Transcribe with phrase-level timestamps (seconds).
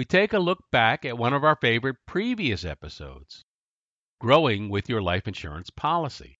[0.00, 3.44] we take a look back at one of our favorite previous episodes
[4.18, 6.38] Growing with Your Life Insurance Policy.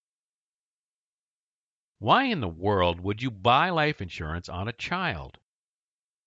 [1.98, 5.37] Why in the world would you buy life insurance on a child?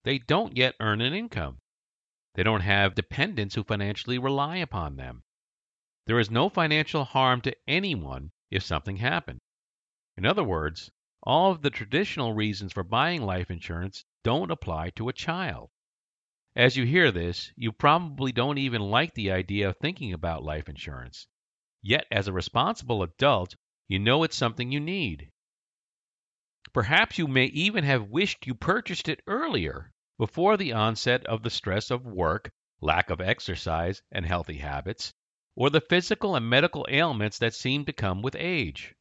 [0.04, 1.58] They don't yet earn an income.
[2.36, 5.24] They don't have dependents who financially rely upon them.
[6.06, 9.40] There is no financial harm to anyone if something happened.
[10.18, 10.92] In other words,
[11.24, 15.72] all of the traditional reasons for buying life insurance don't apply to a child.
[16.56, 20.70] As you hear this, you probably don't even like the idea of thinking about life
[20.70, 21.26] insurance.
[21.82, 23.56] Yet, as a responsible adult,
[23.88, 25.32] you know it's something you need.
[26.72, 31.50] Perhaps you may even have wished you purchased it earlier, before the onset of the
[31.50, 35.14] stress of work, lack of exercise and healthy habits,
[35.56, 38.94] or the physical and medical ailments that seem to come with age.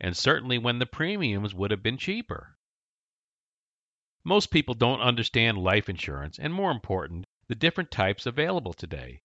[0.00, 2.56] And certainly when the premiums would have been cheaper.
[4.24, 9.22] Most people don't understand life insurance and, more important, the different types available today.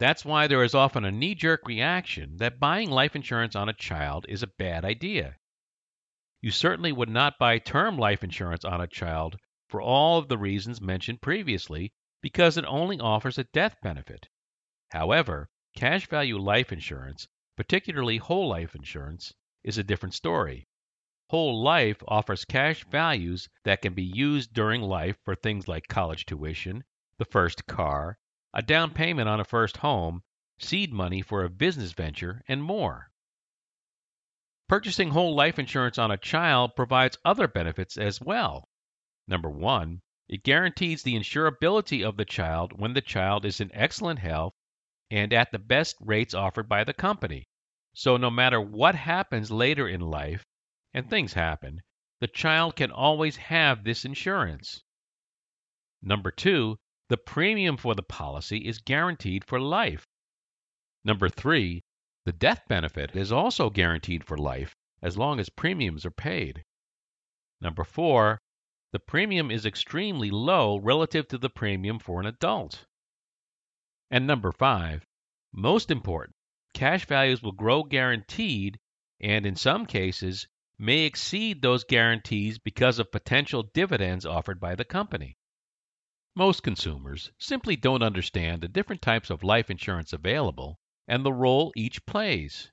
[0.00, 3.74] That's why there is often a knee jerk reaction that buying life insurance on a
[3.74, 5.36] child is a bad idea.
[6.40, 9.36] You certainly would not buy term life insurance on a child
[9.68, 14.28] for all of the reasons mentioned previously because it only offers a death benefit.
[14.88, 20.66] However, cash value life insurance, particularly whole life insurance, is a different story.
[21.30, 26.26] Whole life offers cash values that can be used during life for things like college
[26.26, 26.82] tuition,
[27.18, 28.18] the first car,
[28.52, 30.24] a down payment on a first home,
[30.58, 33.12] seed money for a business venture, and more.
[34.68, 38.68] Purchasing whole life insurance on a child provides other benefits as well.
[39.28, 44.18] Number one, it guarantees the insurability of the child when the child is in excellent
[44.18, 44.54] health
[45.12, 47.48] and at the best rates offered by the company.
[47.94, 50.44] So, no matter what happens later in life,
[50.92, 51.82] and things happen,
[52.20, 54.82] the child can always have this insurance.
[56.02, 56.78] Number two,
[57.08, 60.06] the premium for the policy is guaranteed for life.
[61.04, 61.82] Number three,
[62.24, 66.62] the death benefit is also guaranteed for life as long as premiums are paid.
[67.60, 68.40] Number four,
[68.92, 72.84] the premium is extremely low relative to the premium for an adult.
[74.10, 75.04] And number five,
[75.52, 76.36] most important,
[76.74, 78.78] cash values will grow guaranteed
[79.20, 80.46] and in some cases
[80.82, 85.36] may exceed those guarantees because of potential dividends offered by the company.
[86.34, 91.70] Most consumers simply don't understand the different types of life insurance available and the role
[91.76, 92.72] each plays.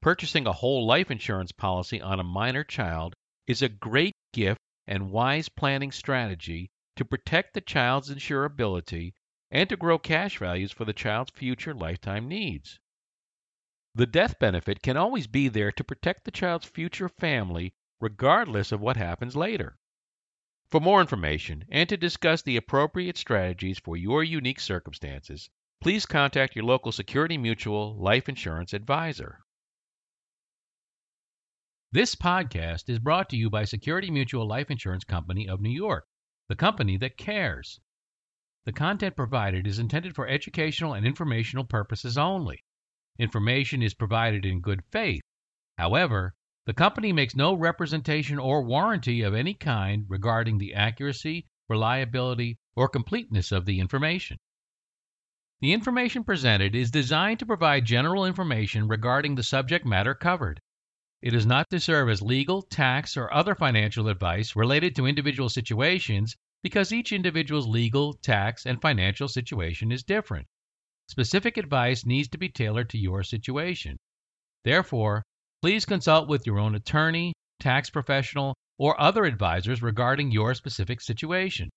[0.00, 3.14] Purchasing a whole life insurance policy on a minor child
[3.48, 9.12] is a great gift and wise planning strategy to protect the child's insurability
[9.50, 12.78] and to grow cash values for the child's future lifetime needs.
[13.96, 18.80] The death benefit can always be there to protect the child's future family regardless of
[18.80, 19.78] what happens later.
[20.70, 25.48] For more information and to discuss the appropriate strategies for your unique circumstances,
[25.80, 29.44] please contact your local Security Mutual life insurance advisor.
[31.92, 36.08] This podcast is brought to you by Security Mutual Life Insurance Company of New York,
[36.48, 37.78] the company that cares.
[38.64, 42.64] The content provided is intended for educational and informational purposes only.
[43.18, 45.22] Information is provided in good faith.
[45.78, 46.34] However,
[46.66, 52.88] the company makes no representation or warranty of any kind regarding the accuracy, reliability, or
[52.88, 54.36] completeness of the information.
[55.60, 60.60] The information presented is designed to provide general information regarding the subject matter covered.
[61.22, 65.48] It is not to serve as legal, tax, or other financial advice related to individual
[65.48, 70.48] situations because each individual's legal, tax, and financial situation is different.
[71.06, 73.98] Specific advice needs to be tailored to your situation.
[74.64, 75.22] Therefore,
[75.60, 81.70] please consult with your own attorney, tax professional, or other advisors regarding your specific situation.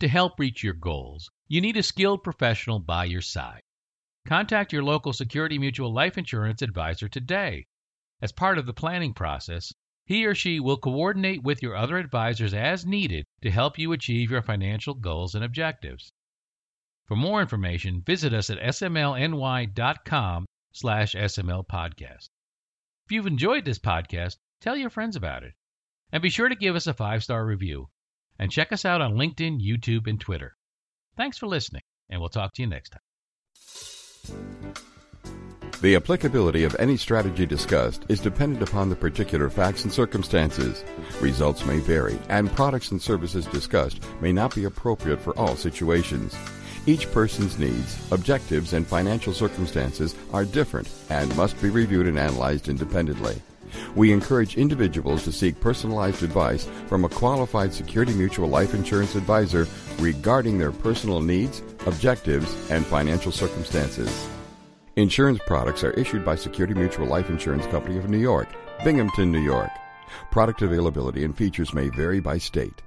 [0.00, 3.62] To help reach your goals, you need a skilled professional by your side.
[4.26, 7.66] Contact your local Security Mutual Life Insurance advisor today.
[8.20, 9.72] As part of the planning process,
[10.04, 14.30] he or she will coordinate with your other advisors as needed to help you achieve
[14.30, 16.12] your financial goals and objectives.
[17.06, 22.28] For more information, visit us at smlny.com slash smlpodcast.
[23.04, 25.52] If you've enjoyed this podcast, tell your friends about it.
[26.12, 27.88] And be sure to give us a five-star review.
[28.38, 30.56] And check us out on LinkedIn, YouTube, and Twitter.
[31.16, 33.00] Thanks for listening, and we'll talk to you next time.
[35.80, 40.84] The applicability of any strategy discussed is dependent upon the particular facts and circumstances.
[41.20, 46.34] Results may vary, and products and services discussed may not be appropriate for all situations.
[46.86, 52.68] Each person's needs, objectives, and financial circumstances are different and must be reviewed and analyzed
[52.68, 53.42] independently.
[53.96, 59.66] We encourage individuals to seek personalized advice from a qualified Security Mutual life insurance advisor
[59.98, 64.28] regarding their personal needs, objectives, and financial circumstances.
[64.94, 68.48] Insurance products are issued by Security Mutual Life Insurance Company of New York,
[68.84, 69.70] Binghamton, New York.
[70.30, 72.80] Product availability and features may vary by state.